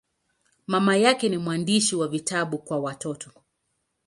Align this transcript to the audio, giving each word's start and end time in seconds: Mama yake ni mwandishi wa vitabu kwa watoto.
Mama 0.67 0.97
yake 0.97 1.29
ni 1.29 1.37
mwandishi 1.37 1.95
wa 1.95 2.07
vitabu 2.07 2.57
kwa 2.57 2.79
watoto. 2.79 3.31